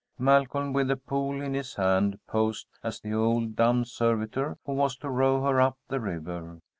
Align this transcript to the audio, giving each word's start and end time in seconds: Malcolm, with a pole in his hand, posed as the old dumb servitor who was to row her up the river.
Malcolm, 0.17 0.73
with 0.73 0.89
a 0.89 0.97
pole 0.97 1.39
in 1.43 1.53
his 1.53 1.75
hand, 1.75 2.17
posed 2.25 2.65
as 2.81 2.99
the 2.99 3.13
old 3.13 3.55
dumb 3.55 3.85
servitor 3.85 4.57
who 4.65 4.73
was 4.73 4.97
to 4.97 5.07
row 5.11 5.43
her 5.43 5.61
up 5.61 5.77
the 5.89 5.99
river. 5.99 6.57